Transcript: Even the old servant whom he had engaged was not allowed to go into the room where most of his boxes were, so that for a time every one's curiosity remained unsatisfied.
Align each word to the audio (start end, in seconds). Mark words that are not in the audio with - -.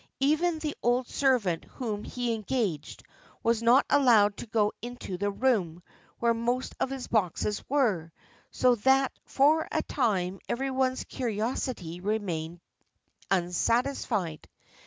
Even 0.19 0.57
the 0.57 0.75
old 0.81 1.07
servant 1.07 1.63
whom 1.63 2.03
he 2.03 2.29
had 2.29 2.37
engaged 2.37 3.03
was 3.43 3.61
not 3.61 3.85
allowed 3.87 4.35
to 4.37 4.47
go 4.47 4.73
into 4.81 5.15
the 5.15 5.29
room 5.29 5.83
where 6.17 6.33
most 6.33 6.73
of 6.79 6.89
his 6.89 7.07
boxes 7.07 7.63
were, 7.69 8.11
so 8.49 8.73
that 8.73 9.11
for 9.25 9.67
a 9.71 9.83
time 9.83 10.39
every 10.49 10.71
one's 10.71 11.03
curiosity 11.03 11.99
remained 11.99 12.59
unsatisfied. 13.29 14.49